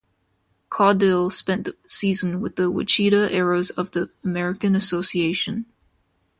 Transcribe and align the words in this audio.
Caudill 0.71 1.31
spent 1.31 1.63
the 1.65 1.75
season 1.87 2.41
with 2.41 2.55
the 2.55 2.71
Wichita 2.71 3.29
Aeros 3.29 3.69
of 3.77 3.91
the 3.91 4.09
American 4.23 4.73
Association. 4.73 5.67